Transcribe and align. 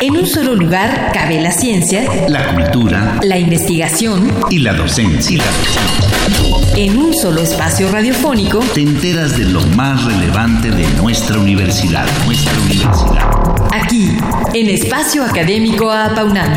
En 0.00 0.16
un 0.16 0.26
solo 0.26 0.54
lugar 0.54 1.10
cabe 1.12 1.40
la 1.40 1.50
ciencia, 1.50 2.04
la 2.28 2.54
cultura, 2.54 3.18
la 3.22 3.38
investigación 3.38 4.30
y 4.50 4.58
la 4.58 4.72
docencia. 4.72 5.42
En 6.76 6.96
un 6.96 7.12
solo 7.12 7.40
espacio 7.40 7.90
radiofónico 7.90 8.60
te 8.74 8.82
enteras 8.82 9.36
de 9.36 9.44
lo 9.44 9.60
más 9.68 10.04
relevante 10.04 10.70
de 10.70 10.86
nuestra 11.00 11.38
universidad, 11.38 12.06
nuestra 12.24 12.52
universidad. 12.60 13.30
Aquí, 13.72 14.16
en 14.54 14.68
Espacio 14.68 15.24
Académico 15.24 15.90
Apaunam. 15.90 16.52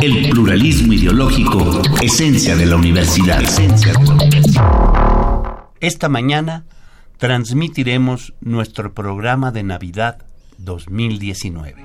El 0.00 0.30
pluralismo 0.30 0.94
ideológico, 0.94 1.82
esencia 2.00 2.56
de 2.56 2.66
la 2.66 2.76
universidad. 2.76 3.42
Esencia 3.42 3.92
de 3.92 4.04
la 4.04 4.14
universidad. 4.14 4.64
Esta 5.80 6.08
mañana 6.08 6.64
transmitiremos 7.18 8.32
nuestro 8.40 8.94
programa 8.94 9.50
de 9.50 9.62
Navidad 9.62 10.27
2019. 10.58 11.84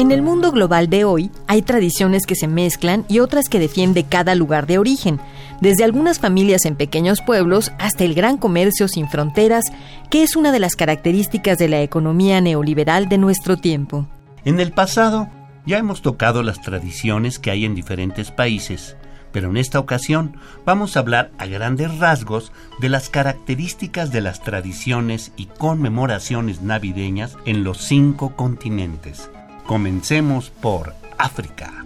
En 0.00 0.12
el 0.12 0.22
mundo 0.22 0.50
global 0.50 0.88
de 0.88 1.04
hoy 1.04 1.30
hay 1.46 1.60
tradiciones 1.60 2.24
que 2.24 2.34
se 2.34 2.48
mezclan 2.48 3.04
y 3.06 3.18
otras 3.18 3.50
que 3.50 3.58
defiende 3.58 4.04
cada 4.04 4.34
lugar 4.34 4.66
de 4.66 4.78
origen, 4.78 5.20
desde 5.60 5.84
algunas 5.84 6.18
familias 6.18 6.64
en 6.64 6.74
pequeños 6.74 7.20
pueblos 7.20 7.70
hasta 7.78 8.04
el 8.04 8.14
gran 8.14 8.38
comercio 8.38 8.88
sin 8.88 9.08
fronteras, 9.08 9.66
que 10.08 10.22
es 10.22 10.36
una 10.36 10.52
de 10.52 10.58
las 10.58 10.74
características 10.74 11.58
de 11.58 11.68
la 11.68 11.82
economía 11.82 12.40
neoliberal 12.40 13.10
de 13.10 13.18
nuestro 13.18 13.58
tiempo. 13.58 14.08
En 14.46 14.58
el 14.58 14.72
pasado 14.72 15.28
ya 15.66 15.76
hemos 15.76 16.00
tocado 16.00 16.42
las 16.42 16.62
tradiciones 16.62 17.38
que 17.38 17.50
hay 17.50 17.66
en 17.66 17.74
diferentes 17.74 18.30
países, 18.30 18.96
pero 19.32 19.50
en 19.50 19.56
esta 19.56 19.78
ocasión 19.78 20.36
vamos 20.64 20.96
a 20.96 21.00
hablar 21.00 21.30
a 21.38 21.46
grandes 21.46 21.98
rasgos 21.98 22.52
de 22.80 22.88
las 22.88 23.08
características 23.08 24.10
de 24.12 24.20
las 24.20 24.42
tradiciones 24.42 25.32
y 25.36 25.46
conmemoraciones 25.46 26.62
navideñas 26.62 27.36
en 27.44 27.64
los 27.64 27.78
cinco 27.78 28.36
continentes. 28.36 29.30
Comencemos 29.66 30.50
por 30.50 30.94
África. 31.18 31.84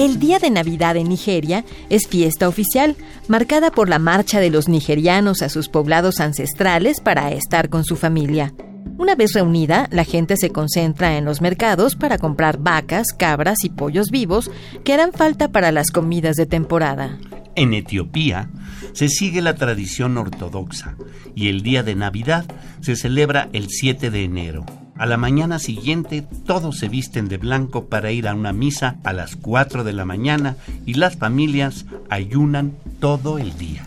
El 0.00 0.18
Día 0.18 0.38
de 0.38 0.48
Navidad 0.48 0.96
en 0.96 1.10
Nigeria 1.10 1.64
es 1.90 2.08
fiesta 2.08 2.48
oficial, 2.48 2.96
marcada 3.28 3.70
por 3.70 3.90
la 3.90 3.98
marcha 3.98 4.40
de 4.40 4.48
los 4.48 4.66
nigerianos 4.66 5.42
a 5.42 5.50
sus 5.50 5.68
poblados 5.68 6.20
ancestrales 6.20 7.00
para 7.00 7.32
estar 7.32 7.68
con 7.68 7.84
su 7.84 7.96
familia. 7.96 8.54
Una 9.00 9.14
vez 9.14 9.32
reunida, 9.32 9.88
la 9.90 10.04
gente 10.04 10.36
se 10.36 10.50
concentra 10.50 11.16
en 11.16 11.24
los 11.24 11.40
mercados 11.40 11.96
para 11.96 12.18
comprar 12.18 12.58
vacas, 12.58 13.14
cabras 13.16 13.64
y 13.64 13.70
pollos 13.70 14.10
vivos 14.10 14.50
que 14.84 14.92
harán 14.92 15.14
falta 15.14 15.48
para 15.48 15.72
las 15.72 15.90
comidas 15.90 16.36
de 16.36 16.44
temporada. 16.44 17.16
En 17.54 17.72
Etiopía 17.72 18.50
se 18.92 19.08
sigue 19.08 19.40
la 19.40 19.54
tradición 19.54 20.18
ortodoxa 20.18 20.96
y 21.34 21.48
el 21.48 21.62
día 21.62 21.82
de 21.82 21.94
Navidad 21.94 22.44
se 22.82 22.94
celebra 22.94 23.48
el 23.54 23.70
7 23.70 24.10
de 24.10 24.22
enero. 24.22 24.66
A 24.98 25.06
la 25.06 25.16
mañana 25.16 25.58
siguiente 25.60 26.26
todos 26.44 26.76
se 26.76 26.90
visten 26.90 27.26
de 27.28 27.38
blanco 27.38 27.86
para 27.86 28.12
ir 28.12 28.28
a 28.28 28.34
una 28.34 28.52
misa 28.52 28.96
a 29.02 29.14
las 29.14 29.34
4 29.34 29.82
de 29.82 29.94
la 29.94 30.04
mañana 30.04 30.56
y 30.84 30.92
las 30.92 31.16
familias 31.16 31.86
ayunan 32.10 32.74
todo 33.00 33.38
el 33.38 33.56
día. 33.56 33.86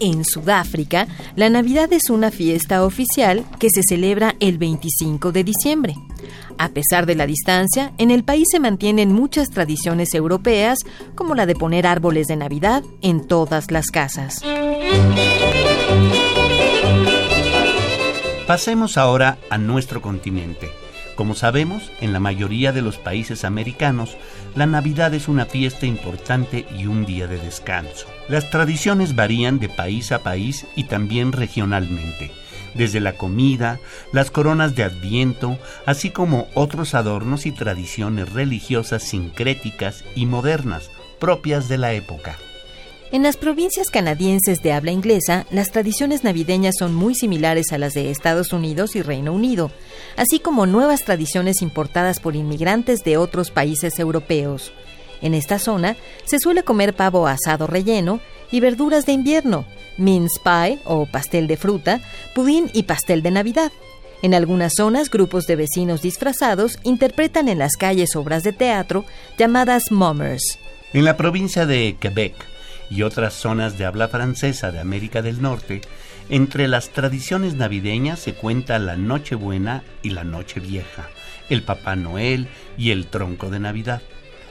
En 0.00 0.24
Sudáfrica, 0.24 1.06
la 1.36 1.50
Navidad 1.50 1.92
es 1.92 2.08
una 2.08 2.30
fiesta 2.30 2.84
oficial 2.84 3.44
que 3.58 3.68
se 3.68 3.82
celebra 3.82 4.34
el 4.40 4.56
25 4.56 5.30
de 5.30 5.44
diciembre. 5.44 5.94
A 6.58 6.70
pesar 6.70 7.06
de 7.06 7.14
la 7.14 7.26
distancia, 7.26 7.92
en 7.98 8.10
el 8.10 8.24
país 8.24 8.48
se 8.50 8.60
mantienen 8.60 9.12
muchas 9.12 9.50
tradiciones 9.50 10.14
europeas, 10.14 10.78
como 11.14 11.34
la 11.34 11.46
de 11.46 11.54
poner 11.54 11.86
árboles 11.86 12.26
de 12.28 12.36
Navidad 12.36 12.82
en 13.02 13.26
todas 13.26 13.70
las 13.70 13.86
casas. 13.86 14.42
Pasemos 18.46 18.96
ahora 18.96 19.38
a 19.48 19.58
nuestro 19.58 20.02
continente. 20.02 20.70
Como 21.20 21.34
sabemos, 21.34 21.92
en 22.00 22.14
la 22.14 22.18
mayoría 22.18 22.72
de 22.72 22.80
los 22.80 22.96
países 22.96 23.44
americanos, 23.44 24.16
la 24.54 24.64
Navidad 24.64 25.12
es 25.12 25.28
una 25.28 25.44
fiesta 25.44 25.84
importante 25.84 26.64
y 26.74 26.86
un 26.86 27.04
día 27.04 27.26
de 27.26 27.36
descanso. 27.36 28.06
Las 28.30 28.48
tradiciones 28.48 29.14
varían 29.14 29.58
de 29.58 29.68
país 29.68 30.12
a 30.12 30.20
país 30.20 30.66
y 30.76 30.84
también 30.84 31.32
regionalmente, 31.32 32.32
desde 32.72 33.00
la 33.00 33.18
comida, 33.18 33.80
las 34.14 34.30
coronas 34.30 34.74
de 34.74 34.84
Adviento, 34.84 35.58
así 35.84 36.08
como 36.08 36.48
otros 36.54 36.94
adornos 36.94 37.44
y 37.44 37.52
tradiciones 37.52 38.32
religiosas 38.32 39.02
sincréticas 39.02 40.06
y 40.16 40.24
modernas 40.24 40.90
propias 41.18 41.68
de 41.68 41.76
la 41.76 41.92
época. 41.92 42.38
En 43.12 43.24
las 43.24 43.36
provincias 43.36 43.90
canadienses 43.90 44.62
de 44.62 44.72
habla 44.72 44.92
inglesa, 44.92 45.44
las 45.50 45.72
tradiciones 45.72 46.22
navideñas 46.22 46.76
son 46.78 46.94
muy 46.94 47.16
similares 47.16 47.72
a 47.72 47.78
las 47.78 47.92
de 47.92 48.08
Estados 48.08 48.52
Unidos 48.52 48.94
y 48.94 49.02
Reino 49.02 49.32
Unido, 49.32 49.72
así 50.16 50.38
como 50.38 50.64
nuevas 50.64 51.02
tradiciones 51.04 51.60
importadas 51.60 52.20
por 52.20 52.36
inmigrantes 52.36 53.02
de 53.02 53.16
otros 53.16 53.50
países 53.50 53.98
europeos. 53.98 54.72
En 55.22 55.34
esta 55.34 55.58
zona 55.58 55.96
se 56.24 56.38
suele 56.38 56.62
comer 56.62 56.94
pavo 56.94 57.26
asado 57.26 57.66
relleno 57.66 58.20
y 58.52 58.60
verduras 58.60 59.06
de 59.06 59.12
invierno, 59.12 59.64
mince 59.98 60.40
pie 60.44 60.78
o 60.84 61.04
pastel 61.06 61.48
de 61.48 61.56
fruta, 61.56 62.00
pudín 62.32 62.70
y 62.74 62.84
pastel 62.84 63.24
de 63.24 63.32
Navidad. 63.32 63.72
En 64.22 64.34
algunas 64.34 64.74
zonas, 64.76 65.10
grupos 65.10 65.48
de 65.48 65.56
vecinos 65.56 66.00
disfrazados 66.00 66.78
interpretan 66.84 67.48
en 67.48 67.58
las 67.58 67.72
calles 67.72 68.14
obras 68.14 68.44
de 68.44 68.52
teatro 68.52 69.04
llamadas 69.36 69.90
mummers. 69.90 70.60
En 70.92 71.04
la 71.04 71.16
provincia 71.16 71.66
de 71.66 71.96
Quebec, 71.98 72.34
y 72.90 73.02
otras 73.02 73.34
zonas 73.34 73.78
de 73.78 73.86
habla 73.86 74.08
francesa 74.08 74.72
de 74.72 74.80
América 74.80 75.22
del 75.22 75.40
Norte, 75.40 75.80
entre 76.28 76.68
las 76.68 76.90
tradiciones 76.90 77.54
navideñas 77.54 78.18
se 78.18 78.34
cuenta 78.34 78.78
la 78.78 78.96
Nochebuena 78.96 79.82
y 80.02 80.10
la 80.10 80.24
Nochevieja, 80.24 81.08
el 81.48 81.62
Papá 81.62 81.96
Noel 81.96 82.48
y 82.76 82.90
el 82.90 83.06
tronco 83.06 83.48
de 83.48 83.60
Navidad. 83.60 84.02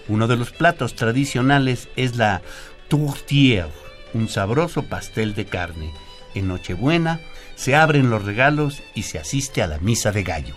Uno 0.07 0.27
de 0.27 0.37
los 0.37 0.51
platos 0.51 0.95
tradicionales 0.95 1.87
es 1.95 2.15
la 2.15 2.41
tourtière, 2.89 3.69
un 4.13 4.27
sabroso 4.27 4.83
pastel 4.83 5.35
de 5.35 5.45
carne. 5.45 5.91
En 6.33 6.47
Nochebuena 6.47 7.19
se 7.55 7.75
abren 7.75 8.09
los 8.09 8.23
regalos 8.23 8.81
y 8.95 9.03
se 9.03 9.19
asiste 9.19 9.61
a 9.61 9.67
la 9.67 9.79
misa 9.79 10.11
de 10.11 10.23
gallo. 10.23 10.55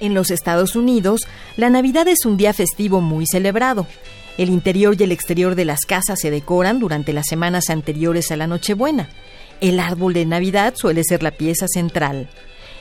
En 0.00 0.14
los 0.14 0.30
Estados 0.30 0.76
Unidos, 0.76 1.26
la 1.56 1.70
Navidad 1.70 2.08
es 2.08 2.24
un 2.24 2.36
día 2.36 2.52
festivo 2.52 3.00
muy 3.00 3.26
celebrado. 3.26 3.86
El 4.38 4.50
interior 4.50 4.94
y 4.96 5.02
el 5.02 5.10
exterior 5.10 5.56
de 5.56 5.64
las 5.64 5.80
casas 5.80 6.20
se 6.20 6.30
decoran 6.30 6.78
durante 6.78 7.12
las 7.12 7.26
semanas 7.26 7.70
anteriores 7.70 8.30
a 8.30 8.36
la 8.36 8.46
Nochebuena. 8.46 9.08
El 9.60 9.80
árbol 9.80 10.14
de 10.14 10.24
Navidad 10.24 10.74
suele 10.76 11.02
ser 11.02 11.24
la 11.24 11.32
pieza 11.32 11.66
central. 11.66 12.30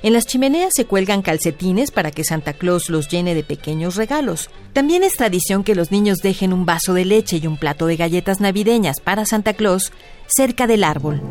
En 0.04 0.14
las 0.14 0.28
chimeneas 0.28 0.72
se 0.76 0.86
cuelgan 0.86 1.24
calcetines 1.24 1.90
para 1.90 2.12
que 2.12 2.24
Santa 2.24 2.54
Claus 2.54 2.92
los 2.92 3.08
llene 3.08 3.34
de 3.34 3.44
pequeños 3.44 3.96
regalos. 3.96 4.52
También 4.74 5.04
es 5.04 5.14
tradición 5.14 5.64
que 5.64 5.74
los 5.74 5.92
niños 5.92 6.20
dejen 6.20 6.54
un 6.54 6.68
vaso 6.68 6.94
de 6.94 7.06
leche 7.06 7.38
y 7.42 7.48
un 7.48 7.58
plato 7.58 7.88
de 7.88 7.98
galletas 7.98 8.40
navideñas 8.40 9.00
para 9.00 9.26
Santa 9.26 9.54
Claus 9.54 9.92
cerca 10.28 10.68
del 10.68 10.84
árbol. 10.84 11.24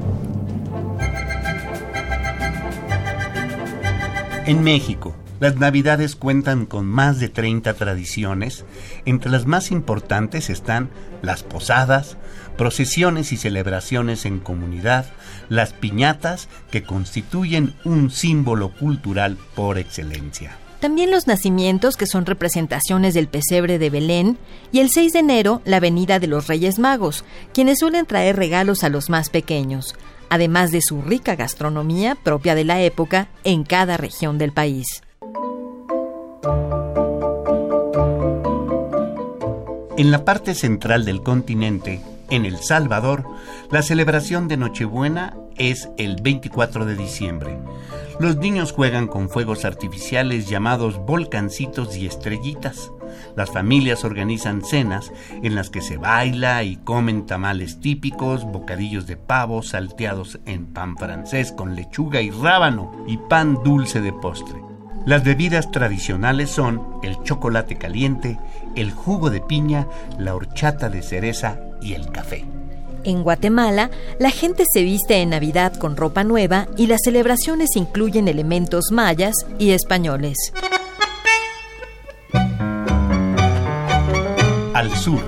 En 4.46 4.62
México, 4.62 5.15
las 5.40 5.56
Navidades 5.56 6.16
cuentan 6.16 6.66
con 6.66 6.86
más 6.86 7.20
de 7.20 7.28
30 7.28 7.74
tradiciones. 7.74 8.64
Entre 9.04 9.30
las 9.30 9.46
más 9.46 9.70
importantes 9.70 10.50
están 10.50 10.90
las 11.22 11.42
posadas, 11.42 12.16
procesiones 12.56 13.32
y 13.32 13.36
celebraciones 13.36 14.24
en 14.24 14.38
comunidad, 14.38 15.06
las 15.48 15.72
piñatas 15.72 16.48
que 16.70 16.82
constituyen 16.82 17.74
un 17.84 18.10
símbolo 18.10 18.72
cultural 18.72 19.36
por 19.54 19.78
excelencia. 19.78 20.56
También 20.80 21.10
los 21.10 21.26
nacimientos, 21.26 21.96
que 21.96 22.06
son 22.06 22.26
representaciones 22.26 23.14
del 23.14 23.28
pesebre 23.28 23.78
de 23.78 23.90
Belén, 23.90 24.38
y 24.72 24.80
el 24.80 24.90
6 24.90 25.14
de 25.14 25.18
enero, 25.20 25.62
la 25.64 25.80
venida 25.80 26.18
de 26.18 26.26
los 26.26 26.48
Reyes 26.48 26.78
Magos, 26.78 27.24
quienes 27.54 27.78
suelen 27.78 28.06
traer 28.06 28.36
regalos 28.36 28.84
a 28.84 28.90
los 28.90 29.08
más 29.08 29.30
pequeños, 29.30 29.94
además 30.28 30.72
de 30.72 30.82
su 30.82 31.00
rica 31.00 31.34
gastronomía 31.34 32.14
propia 32.14 32.54
de 32.54 32.64
la 32.64 32.82
época 32.82 33.28
en 33.42 33.64
cada 33.64 33.96
región 33.96 34.36
del 34.38 34.52
país. 34.52 35.02
En 39.98 40.10
la 40.10 40.26
parte 40.26 40.54
central 40.54 41.06
del 41.06 41.22
continente, 41.22 42.02
en 42.28 42.44
El 42.44 42.58
Salvador, 42.58 43.24
la 43.70 43.80
celebración 43.80 44.46
de 44.46 44.58
Nochebuena 44.58 45.34
es 45.56 45.88
el 45.96 46.16
24 46.20 46.84
de 46.84 46.96
diciembre. 46.96 47.58
Los 48.20 48.36
niños 48.36 48.72
juegan 48.72 49.06
con 49.06 49.30
fuegos 49.30 49.64
artificiales 49.64 50.50
llamados 50.50 50.98
volcancitos 50.98 51.96
y 51.96 52.04
estrellitas. 52.04 52.92
Las 53.36 53.50
familias 53.50 54.04
organizan 54.04 54.62
cenas 54.62 55.12
en 55.42 55.54
las 55.54 55.70
que 55.70 55.80
se 55.80 55.96
baila 55.96 56.62
y 56.62 56.76
comen 56.76 57.24
tamales 57.24 57.80
típicos, 57.80 58.44
bocadillos 58.44 59.06
de 59.06 59.16
pavo 59.16 59.62
salteados 59.62 60.40
en 60.44 60.66
pan 60.66 60.98
francés 60.98 61.52
con 61.52 61.74
lechuga 61.74 62.20
y 62.20 62.30
rábano 62.30 62.92
y 63.06 63.16
pan 63.16 63.62
dulce 63.64 64.02
de 64.02 64.12
postre. 64.12 64.75
Las 65.06 65.22
bebidas 65.22 65.70
tradicionales 65.70 66.50
son 66.50 66.98
el 67.04 67.22
chocolate 67.22 67.76
caliente, 67.76 68.40
el 68.74 68.90
jugo 68.90 69.30
de 69.30 69.40
piña, 69.40 69.86
la 70.18 70.34
horchata 70.34 70.88
de 70.88 71.00
cereza 71.00 71.60
y 71.80 71.94
el 71.94 72.10
café. 72.10 72.44
En 73.04 73.22
Guatemala, 73.22 73.92
la 74.18 74.30
gente 74.30 74.64
se 74.68 74.82
viste 74.82 75.18
en 75.18 75.30
Navidad 75.30 75.74
con 75.76 75.96
ropa 75.96 76.24
nueva 76.24 76.66
y 76.76 76.88
las 76.88 77.02
celebraciones 77.04 77.76
incluyen 77.76 78.26
elementos 78.26 78.86
mayas 78.90 79.36
y 79.60 79.70
españoles. 79.70 80.52
Al 84.74 84.90
sur, 84.96 85.22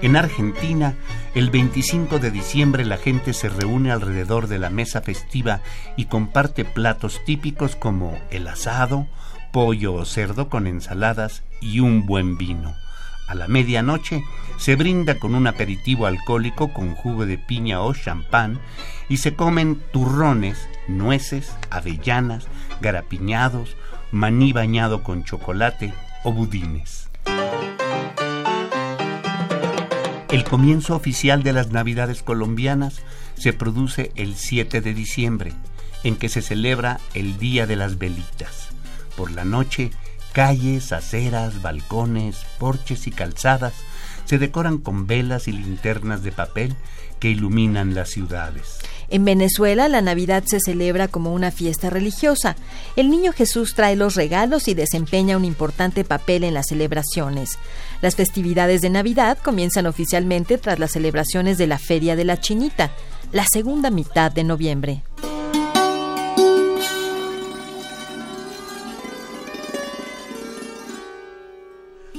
en 0.00 0.16
Argentina, 0.16 0.94
el 1.34 1.50
25 1.50 2.18
de 2.18 2.30
diciembre 2.30 2.84
la 2.84 2.96
gente 2.96 3.32
se 3.32 3.48
reúne 3.48 3.92
alrededor 3.92 4.48
de 4.48 4.58
la 4.58 4.70
mesa 4.70 5.00
festiva 5.00 5.60
y 5.96 6.06
comparte 6.06 6.64
platos 6.64 7.24
típicos 7.24 7.76
como 7.76 8.18
el 8.30 8.48
asado, 8.48 9.06
pollo 9.52 9.94
o 9.94 10.04
cerdo 10.04 10.48
con 10.48 10.66
ensaladas 10.66 11.42
y 11.60 11.80
un 11.80 12.06
buen 12.06 12.36
vino. 12.36 12.74
A 13.28 13.36
la 13.36 13.46
medianoche 13.46 14.24
se 14.58 14.74
brinda 14.74 15.20
con 15.20 15.36
un 15.36 15.46
aperitivo 15.46 16.06
alcohólico 16.06 16.72
con 16.72 16.96
jugo 16.96 17.26
de 17.26 17.38
piña 17.38 17.80
o 17.80 17.94
champán 17.94 18.58
y 19.08 19.18
se 19.18 19.34
comen 19.34 19.80
turrones, 19.92 20.68
nueces, 20.88 21.54
avellanas, 21.70 22.48
garapiñados, 22.80 23.76
maní 24.10 24.52
bañado 24.52 25.04
con 25.04 25.22
chocolate 25.22 25.94
o 26.24 26.32
budines. 26.32 27.08
El 30.32 30.44
comienzo 30.44 30.94
oficial 30.94 31.42
de 31.42 31.52
las 31.52 31.72
Navidades 31.72 32.22
colombianas 32.22 33.02
se 33.36 33.52
produce 33.52 34.12
el 34.14 34.36
7 34.36 34.80
de 34.80 34.94
diciembre, 34.94 35.52
en 36.04 36.14
que 36.14 36.28
se 36.28 36.40
celebra 36.40 37.00
el 37.14 37.36
Día 37.38 37.66
de 37.66 37.74
las 37.74 37.98
Velitas. 37.98 38.68
Por 39.16 39.32
la 39.32 39.44
noche, 39.44 39.90
calles, 40.32 40.92
aceras, 40.92 41.62
balcones, 41.62 42.46
porches 42.60 43.08
y 43.08 43.10
calzadas 43.10 43.74
se 44.24 44.38
decoran 44.38 44.78
con 44.78 45.08
velas 45.08 45.48
y 45.48 45.52
linternas 45.52 46.22
de 46.22 46.30
papel 46.30 46.76
que 47.18 47.30
iluminan 47.30 47.96
las 47.96 48.10
ciudades. 48.10 48.79
En 49.10 49.24
Venezuela 49.24 49.88
la 49.88 50.02
Navidad 50.02 50.44
se 50.46 50.60
celebra 50.60 51.08
como 51.08 51.34
una 51.34 51.50
fiesta 51.50 51.90
religiosa. 51.90 52.54
El 52.94 53.10
niño 53.10 53.32
Jesús 53.32 53.74
trae 53.74 53.96
los 53.96 54.14
regalos 54.14 54.68
y 54.68 54.74
desempeña 54.74 55.36
un 55.36 55.44
importante 55.44 56.04
papel 56.04 56.44
en 56.44 56.54
las 56.54 56.68
celebraciones. 56.68 57.58
Las 58.02 58.14
festividades 58.14 58.82
de 58.82 58.90
Navidad 58.90 59.36
comienzan 59.42 59.86
oficialmente 59.86 60.58
tras 60.58 60.78
las 60.78 60.92
celebraciones 60.92 61.58
de 61.58 61.66
la 61.66 61.78
Feria 61.78 62.14
de 62.14 62.24
la 62.24 62.38
Chinita, 62.38 62.92
la 63.32 63.44
segunda 63.52 63.90
mitad 63.90 64.30
de 64.30 64.44
noviembre. 64.44 65.02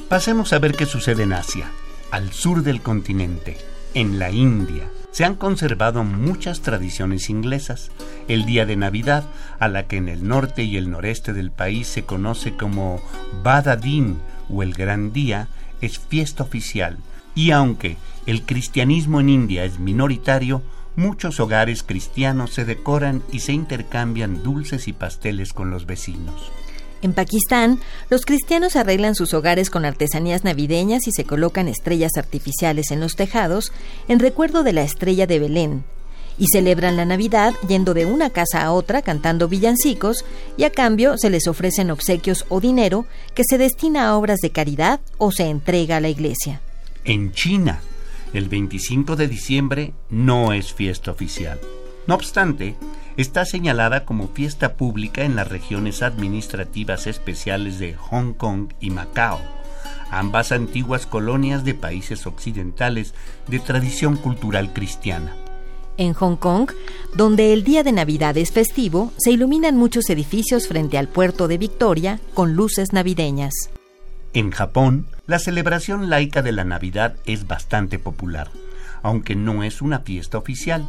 Pasemos 0.10 0.52
a 0.52 0.60
ver 0.60 0.76
qué 0.76 0.86
sucede 0.86 1.24
en 1.24 1.32
Asia, 1.32 1.72
al 2.12 2.34
sur 2.34 2.64
del 2.64 2.82
continente, 2.82 3.58
en 3.94 4.20
la 4.20 4.30
India 4.30 4.90
se 5.12 5.26
han 5.26 5.36
conservado 5.36 6.04
muchas 6.04 6.62
tradiciones 6.62 7.30
inglesas. 7.30 7.92
El 8.28 8.46
día 8.46 8.66
de 8.66 8.78
Navidad, 8.78 9.26
a 9.60 9.68
la 9.68 9.88
que 9.88 9.98
en 9.98 10.10
el 10.10 10.28
norte 10.28 10.64
y 10.64 10.78
el 10.78 10.90
noreste 10.90 11.34
del 11.34 11.52
país 11.52 11.88
se 11.88 12.04
conoce 12.04 12.56
como 12.56 13.02
Badadin 13.44 14.18
o 14.50 14.64
el 14.64 14.74
Gran 14.74 15.14
Día, 15.14 15.48
es 15.82 16.00
fiesta 16.00 16.44
oficial. 16.44 16.98
Y 17.36 17.52
aunque 17.52 17.98
el 18.26 18.44
cristianismo 18.44 19.20
en 19.20 19.30
India 19.30 19.66
es 19.66 19.80
minoritario, 19.80 20.62
muchos 20.96 21.40
hogares 21.40 21.84
cristianos 21.84 22.54
se 22.54 22.66
decoran 22.66 23.24
y 23.32 23.40
se 23.40 23.54
intercambian 23.54 24.44
dulces 24.44 24.88
y 24.88 24.94
pasteles 24.94 25.54
con 25.54 25.72
los 25.72 25.86
vecinos. 25.86 26.52
En 27.02 27.14
Pakistán, 27.14 27.80
los 28.10 28.26
cristianos 28.26 28.76
arreglan 28.76 29.16
sus 29.16 29.34
hogares 29.34 29.70
con 29.70 29.86
artesanías 29.86 30.44
navideñas 30.44 31.08
y 31.08 31.12
se 31.12 31.24
colocan 31.24 31.68
estrellas 31.68 32.12
artificiales 32.16 32.92
en 32.92 33.00
los 33.00 33.16
tejados 33.16 33.72
en 34.08 34.20
recuerdo 34.20 34.64
de 34.64 34.74
la 34.74 34.84
estrella 34.84 35.26
de 35.26 35.40
Belén. 35.40 35.84
Y 36.38 36.46
celebran 36.52 36.98
la 36.98 37.06
Navidad 37.06 37.54
yendo 37.68 37.94
de 37.94 38.06
una 38.06 38.30
casa 38.30 38.64
a 38.64 38.72
otra 38.72 39.02
cantando 39.02 39.48
villancicos 39.48 40.26
y 40.58 40.64
a 40.64 40.70
cambio 40.70 41.18
se 41.18 41.30
les 41.30 41.48
ofrecen 41.48 41.92
obsequios 41.92 42.46
o 42.50 42.62
dinero 42.62 43.06
que 43.34 43.44
se 43.48 43.58
destina 43.58 44.08
a 44.08 44.16
obras 44.16 44.40
de 44.40 44.52
caridad 44.52 45.00
o 45.18 45.32
se 45.32 45.46
entrega 45.46 45.98
a 45.98 46.02
la 46.02 46.10
iglesia. 46.10 46.62
En 47.04 47.32
China, 47.32 47.82
el 48.34 48.48
25 48.48 49.16
de 49.16 49.28
diciembre 49.28 49.94
no 50.10 50.54
es 50.54 50.72
fiesta 50.72 51.12
oficial. 51.12 51.60
No 52.08 52.16
obstante, 52.16 52.76
está 53.18 53.46
señalada 53.46 54.06
como 54.06 54.28
fiesta 54.28 54.74
pública 54.76 55.24
en 55.24 55.36
las 55.36 55.48
regiones 55.48 56.02
administrativas 56.02 57.08
especiales 57.08 57.80
de 57.80 57.94
Hong 57.96 58.34
Kong 58.34 58.74
y 58.80 58.90
Macao, 58.90 59.40
ambas 60.10 60.52
antiguas 60.52 61.06
colonias 61.06 61.64
de 61.64 61.74
países 61.74 62.26
occidentales 62.26 63.14
de 63.48 63.60
tradición 63.60 64.18
cultural 64.18 64.74
cristiana. 64.74 65.36
En 65.98 66.14
Hong 66.14 66.36
Kong, 66.38 66.72
donde 67.16 67.54
el 67.54 67.64
día 67.64 67.84
de 67.84 67.92
Navidad 67.92 68.38
es 68.38 68.52
festivo, 68.52 69.12
se 69.18 69.32
iluminan 69.32 69.78
muchos 69.78 70.10
edificios 70.10 70.68
frente 70.68 70.98
al 70.98 71.08
puerto 71.08 71.48
de 71.48 71.58
Victoria 71.58 72.20
con 72.34 72.56
luces 72.56 72.94
navideñas. 72.94 73.54
En 74.34 74.52
Japón, 74.52 75.08
la 75.28 75.40
celebración 75.40 76.10
laica 76.10 76.42
de 76.42 76.54
la 76.54 76.64
Navidad 76.64 77.16
es 77.26 77.48
bastante 77.48 78.00
popular, 78.00 78.50
aunque 79.04 79.36
no 79.36 79.64
es 79.64 79.82
una 79.82 80.00
fiesta 80.00 80.38
oficial 80.38 80.88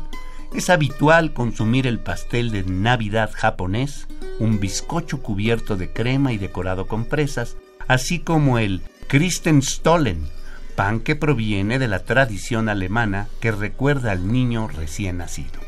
es 0.55 0.71
habitual 0.71 1.33
consumir 1.33 1.87
el 1.87 1.99
pastel 1.99 2.51
de 2.51 2.65
Navidad 2.65 3.31
japonés, 3.35 4.07
un 4.39 4.61
bizcocho 4.61 5.23
cubierto 5.23 5.77
de 5.77 5.93
crema 5.93 6.33
y 6.33 6.39
decorado 6.39 6.87
con 6.87 7.07
fresas, 7.07 7.57
así 7.89 8.19
como 8.19 8.59
el 8.59 8.83
Christenstollen, 9.09 10.27
pan 10.75 11.01
que 11.01 11.17
proviene 11.17 11.79
de 11.79 11.89
la 11.89 12.01
tradición 12.01 12.69
alemana 12.69 13.29
que 13.41 13.53
recuerda 13.53 14.13
al 14.13 14.31
niño 14.31 14.69
recién 14.69 15.19
nacido. 15.19 15.61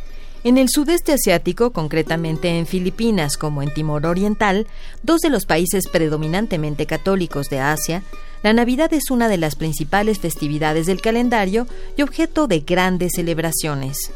En 0.44 0.58
el 0.58 0.68
sudeste 0.68 1.14
asiático, 1.14 1.70
concretamente 1.70 2.58
en 2.58 2.66
Filipinas 2.66 3.38
como 3.38 3.62
en 3.62 3.72
Timor 3.72 4.04
Oriental, 4.04 4.66
dos 5.02 5.22
de 5.22 5.30
los 5.30 5.46
países 5.46 5.88
predominantemente 5.88 6.84
católicos 6.84 7.48
de 7.48 7.60
Asia, 7.60 8.02
la 8.42 8.52
Navidad 8.52 8.92
es 8.92 9.10
una 9.10 9.28
de 9.28 9.38
las 9.38 9.56
principales 9.56 10.18
festividades 10.18 10.84
del 10.84 11.00
calendario 11.00 11.66
y 11.96 12.02
objeto 12.02 12.46
de 12.46 12.60
grandes 12.60 13.12
celebraciones. 13.14 14.12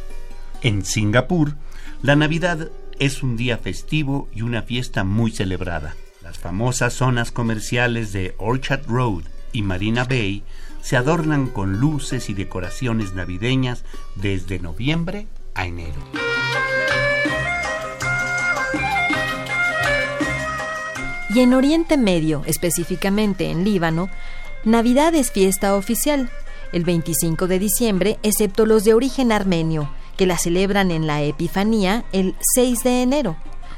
En 0.62 0.84
Singapur, 0.84 1.54
la 2.02 2.16
Navidad 2.16 2.68
es 2.98 3.22
un 3.22 3.36
día 3.36 3.58
festivo 3.58 4.28
y 4.34 4.42
una 4.42 4.62
fiesta 4.62 5.04
muy 5.04 5.30
celebrada. 5.30 5.94
Las 6.20 6.38
famosas 6.38 6.94
zonas 6.94 7.30
comerciales 7.30 8.12
de 8.12 8.34
Orchard 8.38 8.84
Road 8.88 9.22
y 9.52 9.62
Marina 9.62 10.02
Bay 10.02 10.42
se 10.82 10.96
adornan 10.96 11.46
con 11.46 11.78
luces 11.78 12.28
y 12.28 12.34
decoraciones 12.34 13.14
navideñas 13.14 13.84
desde 14.16 14.58
noviembre 14.58 15.28
a 15.54 15.66
enero. 15.66 16.00
Y 21.30 21.40
en 21.40 21.54
Oriente 21.54 21.96
Medio, 21.96 22.42
específicamente 22.46 23.50
en 23.50 23.62
Líbano, 23.62 24.08
Navidad 24.64 25.14
es 25.14 25.30
fiesta 25.30 25.76
oficial, 25.76 26.30
el 26.72 26.84
25 26.84 27.46
de 27.46 27.58
diciembre, 27.60 28.18
excepto 28.24 28.66
los 28.66 28.82
de 28.84 28.94
origen 28.94 29.30
armenio, 29.30 29.88
que 30.18 30.26
la 30.26 30.36
celebran 30.36 30.90
en 30.90 31.06
la 31.06 31.22
Epifanía 31.22 32.04
el 32.12 32.34
6 32.54 32.82
de 32.82 33.02
enero, 33.02 33.36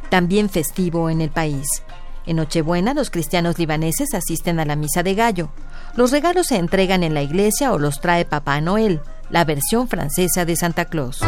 también 0.08 0.48
festivo 0.48 1.10
en 1.10 1.20
el 1.20 1.30
país. 1.30 1.84
En 2.26 2.36
Nochebuena 2.36 2.94
los 2.94 3.10
cristianos 3.10 3.58
libaneses 3.58 4.14
asisten 4.14 4.58
a 4.58 4.64
la 4.64 4.74
misa 4.74 5.02
de 5.02 5.14
gallo. 5.14 5.50
Los 5.96 6.10
regalos 6.10 6.48
se 6.48 6.56
entregan 6.56 7.02
en 7.02 7.14
la 7.14 7.22
iglesia 7.22 7.72
o 7.72 7.78
los 7.78 8.00
trae 8.00 8.24
Papá 8.24 8.60
Noel, 8.60 9.00
la 9.28 9.44
versión 9.44 9.86
francesa 9.86 10.44
de 10.44 10.56
Santa 10.56 10.86
Claus. 10.86 11.20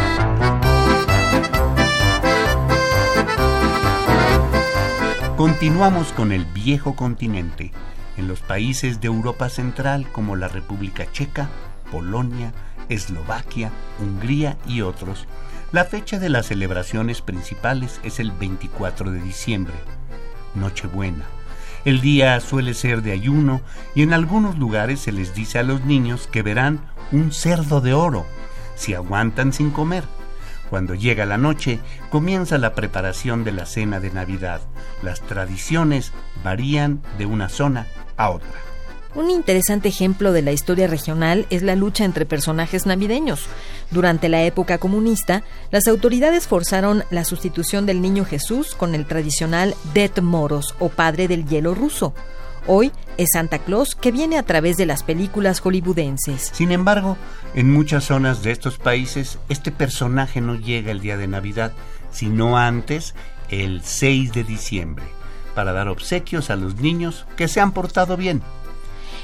Continuamos 5.37 6.11
con 6.13 6.31
el 6.31 6.45
viejo 6.45 6.95
continente, 6.95 7.71
en 8.17 8.27
los 8.27 8.39
países 8.41 8.99
de 8.99 9.07
Europa 9.07 9.49
Central 9.49 10.07
como 10.11 10.35
la 10.35 10.47
República 10.47 11.05
Checa, 11.11 11.49
Polonia, 11.91 12.53
Eslovaquia, 12.89 13.71
Hungría 13.99 14.57
y 14.67 14.81
otros, 14.81 15.27
la 15.71 15.85
fecha 15.85 16.19
de 16.19 16.29
las 16.29 16.47
celebraciones 16.47 17.21
principales 17.21 17.99
es 18.03 18.19
el 18.19 18.31
24 18.31 19.11
de 19.11 19.19
diciembre, 19.19 19.73
Nochebuena. 20.55 21.25
El 21.85 21.99
día 21.99 22.39
suele 22.39 22.73
ser 22.73 23.01
de 23.01 23.11
ayuno 23.11 23.61
y 23.95 24.03
en 24.03 24.13
algunos 24.13 24.57
lugares 24.57 24.99
se 24.99 25.11
les 25.11 25.33
dice 25.33 25.59
a 25.59 25.63
los 25.63 25.83
niños 25.83 26.27
que 26.31 26.43
verán 26.43 26.79
un 27.11 27.31
cerdo 27.31 27.81
de 27.81 27.93
oro 27.93 28.25
si 28.75 28.93
aguantan 28.93 29.53
sin 29.53 29.71
comer. 29.71 30.03
Cuando 30.69 30.95
llega 30.95 31.25
la 31.25 31.37
noche, 31.37 31.79
comienza 32.09 32.57
la 32.57 32.73
preparación 32.73 33.43
de 33.43 33.51
la 33.51 33.65
cena 33.65 33.99
de 33.99 34.11
Navidad. 34.11 34.61
Las 35.01 35.21
tradiciones 35.21 36.13
varían 36.43 37.01
de 37.17 37.25
una 37.25 37.49
zona 37.49 37.87
a 38.17 38.29
otra. 38.29 38.72
Un 39.15 39.29
interesante 39.29 39.89
ejemplo 39.89 40.31
de 40.31 40.41
la 40.41 40.51
historia 40.51 40.87
regional 40.87 41.45
es 41.49 41.61
la 41.61 41.75
lucha 41.75 42.03
entre 42.03 42.25
personajes 42.25 42.85
navideños. 42.85 43.45
Durante 43.91 44.27
la 44.27 44.43
época 44.43 44.79
comunista, 44.79 45.43
las 45.71 45.87
autoridades 45.87 46.47
forzaron 46.47 47.03
la 47.11 47.23
sustitución 47.23 47.85
del 47.85 48.01
niño 48.01 48.25
Jesús 48.25 48.73
con 48.73 48.95
el 48.95 49.05
tradicional 49.05 49.75
Det 49.93 50.19
Moros 50.21 50.73
o 50.79 50.89
padre 50.89 51.27
del 51.27 51.45
hielo 51.47 51.75
ruso, 51.75 52.13
Hoy 52.65 52.93
es 53.17 53.31
Santa 53.33 53.59
Claus 53.59 53.93
que 53.93 54.13
viene 54.13 54.37
a 54.37 54.43
través 54.43 54.77
de 54.77 54.85
las 54.85 55.03
películas 55.03 55.59
hollywoodenses. 55.59 56.51
Sin 56.53 56.71
embargo, 56.71 57.17
en 57.55 57.69
muchas 57.69 58.05
zonas 58.05 58.41
de 58.41 58.51
estos 58.51 58.77
países, 58.77 59.37
este 59.49 59.71
personaje 59.71 60.39
no 60.39 60.55
llega 60.55 60.91
el 60.91 61.01
día 61.01 61.17
de 61.17 61.27
Navidad, 61.27 61.73
sino 62.11 62.57
antes, 62.57 63.15
el 63.49 63.81
6 63.83 64.31
de 64.31 64.45
diciembre, 64.45 65.03
para 65.55 65.73
dar 65.73 65.89
obsequios 65.89 66.49
a 66.49 66.55
los 66.55 66.75
niños 66.77 67.25
que 67.35 67.49
se 67.49 67.59
han 67.59 67.73
portado 67.73 68.15
bien. 68.15 68.41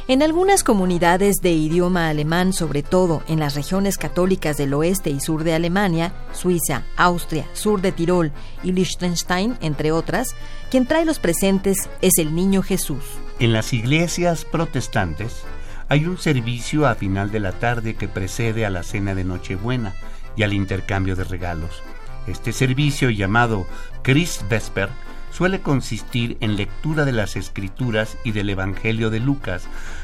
En 0.10 0.24
algunas 0.24 0.64
comunidades 0.64 1.36
de 1.36 1.52
idioma 1.52 2.10
alemán, 2.10 2.52
sobre 2.52 2.82
todo 2.82 3.22
en 3.28 3.40
las 3.40 3.54
regiones 3.54 4.00
católicas 4.00 4.58
del 4.58 4.74
oeste 4.74 5.12
y 5.12 5.20
sur 5.20 5.44
de 5.44 5.54
Alemania, 5.54 6.14
Suiza, 6.32 6.82
Austria, 6.98 7.46
sur 7.54 7.80
de 7.80 7.92
Tirol 7.92 8.32
y 8.64 8.72
Liechtenstein, 8.72 9.56
entre 9.62 9.92
otras, 9.92 10.36
quien 10.72 10.88
trae 10.88 11.06
los 11.06 11.20
presentes 11.20 11.92
es 12.02 12.18
el 12.18 12.34
niño 12.34 12.64
Jesús. 12.64 13.04
En 13.38 13.54
las 13.54 13.72
iglesias 13.72 14.46
protestantes 14.46 15.44
hay 15.90 16.08
un 16.08 16.18
servicio 16.18 16.88
a 16.88 16.96
final 16.96 17.30
de 17.32 17.42
la 17.42 17.52
tarde 17.52 17.94
que 17.94 18.08
precede 18.08 18.66
a 18.66 18.72
la 18.72 18.82
cena 18.82 19.14
de 19.14 19.26
Nochebuena 19.26 19.94
y 20.36 20.42
al 20.42 20.54
intercambio 20.54 21.16
de 21.16 21.26
regalos. 21.26 21.84
Este 22.26 22.52
servicio 22.52 23.12
llamado 23.12 23.68
Christvesper 24.02 24.90
suele 25.32 25.62
consistir 25.62 26.38
en 26.40 26.56
lectura 26.56 27.06
de 27.06 27.12
las 27.12 27.36
escrituras 27.36 28.18
y 28.24 28.32
del 28.32 28.50
Evangelio 28.50 29.10
de 29.10 29.20
Lucas, 29.20 29.64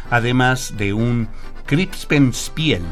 además 0.10 0.76
de 0.78 0.94
un 0.94 1.28
Krippenspiel, 1.66 2.84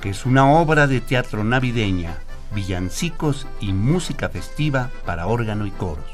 que 0.00 0.10
es 0.10 0.26
una 0.26 0.50
obra 0.50 0.86
de 0.86 1.00
teatro 1.00 1.44
navideña, 1.44 2.18
villancicos 2.54 3.46
y 3.60 3.72
música 3.72 4.28
festiva 4.28 4.90
para 5.04 5.26
órgano 5.26 5.66
y 5.66 5.70
coros. 5.70 6.04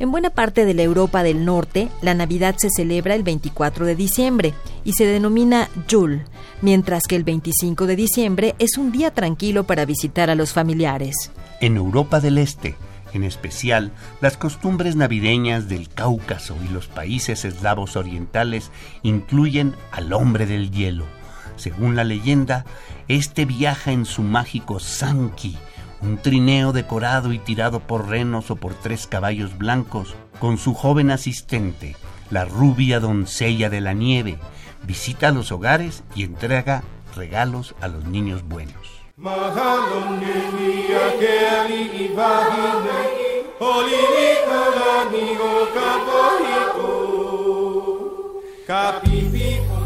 En 0.00 0.10
buena 0.10 0.30
parte 0.30 0.64
de 0.64 0.74
la 0.74 0.82
Europa 0.82 1.22
del 1.22 1.44
Norte, 1.44 1.88
la 2.02 2.14
Navidad 2.14 2.56
se 2.58 2.68
celebra 2.68 3.14
el 3.14 3.22
24 3.22 3.86
de 3.86 3.94
diciembre 3.94 4.52
y 4.84 4.94
se 4.94 5.06
denomina 5.06 5.68
Yule, 5.86 6.24
mientras 6.62 7.04
que 7.04 7.14
el 7.14 7.22
25 7.22 7.86
de 7.86 7.94
diciembre 7.94 8.54
es 8.58 8.76
un 8.76 8.90
día 8.90 9.12
tranquilo 9.12 9.64
para 9.64 9.84
visitar 9.84 10.30
a 10.30 10.34
los 10.34 10.52
familiares. 10.52 11.30
En 11.60 11.76
Europa 11.76 12.18
del 12.18 12.38
Este, 12.38 12.74
en 13.14 13.24
especial 13.24 13.92
las 14.20 14.36
costumbres 14.36 14.96
navideñas 14.96 15.68
del 15.68 15.88
Cáucaso 15.88 16.56
y 16.68 16.72
los 16.72 16.88
países 16.88 17.44
eslavos 17.44 17.96
orientales 17.96 18.70
incluyen 19.02 19.74
al 19.92 20.12
hombre 20.12 20.46
del 20.46 20.70
hielo. 20.70 21.06
Según 21.56 21.96
la 21.96 22.04
leyenda, 22.04 22.64
este 23.08 23.44
viaja 23.44 23.92
en 23.92 24.04
su 24.04 24.22
mágico 24.22 24.80
Sanki, 24.80 25.56
un 26.02 26.18
trineo 26.18 26.72
decorado 26.72 27.32
y 27.32 27.38
tirado 27.38 27.80
por 27.80 28.08
renos 28.08 28.50
o 28.50 28.56
por 28.56 28.74
tres 28.74 29.06
caballos 29.06 29.56
blancos, 29.56 30.14
con 30.40 30.58
su 30.58 30.74
joven 30.74 31.10
asistente, 31.10 31.96
la 32.30 32.44
rubia 32.44 33.00
doncella 33.00 33.70
de 33.70 33.80
la 33.80 33.92
nieve, 33.92 34.38
visita 34.86 35.30
los 35.30 35.52
hogares 35.52 36.02
y 36.14 36.24
entrega 36.24 36.82
regalos 37.14 37.74
a 37.80 37.88
los 37.88 38.04
niños 38.04 38.42
buenos. 38.42 39.03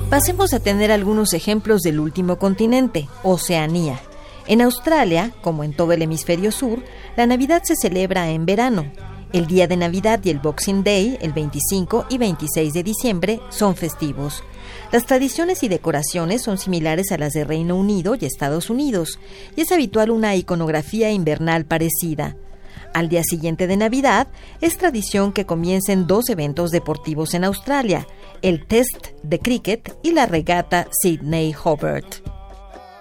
Pasemos 0.09 0.55
a 0.55 0.61
tener 0.61 0.91
algunos 0.91 1.35
ejemplos 1.35 1.83
del 1.83 2.01
último 2.01 2.39
continente, 2.39 3.07
Oceanía. 3.23 4.01
En 4.47 4.63
Australia, 4.63 5.33
como 5.43 5.63
en 5.63 5.75
todo 5.75 5.93
el 5.93 6.01
hemisferio 6.01 6.51
sur, 6.51 6.83
la 7.15 7.27
Navidad 7.27 7.63
se 7.65 7.77
celebra 7.77 8.31
en 8.31 8.47
verano. 8.47 8.91
El 9.31 9.47
día 9.47 9.67
de 9.67 9.77
Navidad 9.77 10.21
y 10.25 10.31
el 10.31 10.39
Boxing 10.39 10.83
Day, 10.83 11.19
el 11.21 11.35
25 11.35 12.07
y 12.09 12.17
26 12.17 12.73
de 12.73 12.83
diciembre, 12.83 13.41
son 13.51 13.77
festivos. 13.77 14.43
Las 14.91 15.05
tradiciones 15.05 15.63
y 15.63 15.69
decoraciones 15.69 16.43
son 16.43 16.57
similares 16.57 17.13
a 17.13 17.19
las 17.19 17.35
de 17.35 17.45
Reino 17.45 17.77
Unido 17.77 18.17
y 18.19 18.25
Estados 18.25 18.71
Unidos, 18.71 19.19
y 19.55 19.61
es 19.61 19.71
habitual 19.71 20.11
una 20.11 20.35
iconografía 20.35 21.11
invernal 21.11 21.67
parecida. 21.67 22.37
Al 22.95 23.11
día 23.11 23.23
siguiente 23.23 23.67
de 23.67 23.77
Navidad, 23.77 24.29
es 24.63 24.79
tradición 24.79 25.33
que 25.33 25.45
comiencen 25.45 26.07
dos 26.07 26.31
eventos 26.31 26.71
deportivos 26.71 27.35
en 27.35 27.45
Australia, 27.45 28.07
el 28.41 28.67
Test 28.67 29.09
de 29.23 29.41
Cricket 29.41 29.95
y 30.03 30.13
la 30.13 30.25
regata 30.25 30.89
Sydney 31.03 31.55
Hobart. 31.63 32.27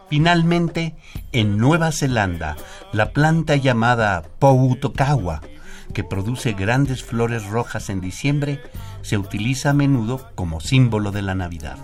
Finalmente, 0.10 0.96
en 1.32 1.58
Nueva 1.58 1.94
Zelanda, 1.94 2.58
la 2.92 3.12
planta 3.12 3.56
llamada 3.56 4.24
Poutokawa, 4.40 5.42
que 5.94 6.04
produce 6.04 6.54
grandes 6.54 7.04
flores 7.04 7.46
rojas 7.48 7.90
en 7.90 8.02
diciembre, 8.02 8.62
se 9.02 9.18
utiliza 9.18 9.72
a 9.72 9.74
menudo 9.74 10.30
como 10.36 10.60
símbolo 10.60 11.12
de 11.12 11.22
la 11.22 11.36
Navidad. 11.36 11.78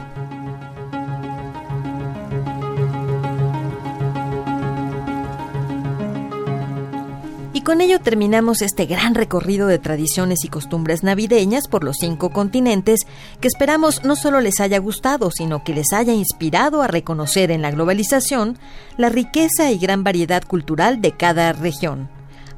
Y 7.56 7.62
con 7.62 7.82
ello 7.82 8.00
terminamos 8.00 8.62
este 8.62 8.88
gran 8.88 9.14
recorrido 9.14 9.68
de 9.68 9.78
tradiciones 9.78 10.44
y 10.44 10.50
costumbres 10.50 11.04
navideñas 11.04 11.68
por 11.68 11.84
los 11.84 11.98
cinco 12.00 12.32
continentes 12.32 13.02
que 13.40 13.48
esperamos 13.48 14.04
no 14.04 14.16
solo 14.16 14.42
les 14.42 14.60
haya 14.60 14.80
gustado, 14.80 15.30
sino 15.30 15.64
que 15.64 15.76
les 15.76 15.94
haya 15.94 16.14
inspirado 16.14 16.82
a 16.82 16.88
reconocer 16.88 17.52
en 17.52 17.62
la 17.62 17.70
globalización 17.70 18.58
la 18.98 19.10
riqueza 19.10 19.72
y 19.72 19.78
gran 19.78 20.04
variedad 20.04 20.44
cultural 20.44 21.00
de 21.00 21.12
cada 21.12 21.54
región. 21.54 22.10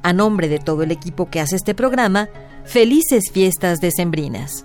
A 0.06 0.14
nombre 0.14 0.50
de 0.50 0.60
todo 0.60 0.84
el 0.84 0.92
equipo 0.92 1.32
que 1.32 1.40
hace 1.40 1.56
este 1.56 1.74
programa, 1.74 2.30
felices 2.64 3.32
fiestas 3.32 3.82
decembrinas. 3.82 4.64